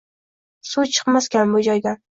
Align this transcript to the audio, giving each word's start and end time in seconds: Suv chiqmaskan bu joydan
Suv 0.71 0.89
chiqmaskan 0.97 1.57
bu 1.59 1.67
joydan 1.71 2.07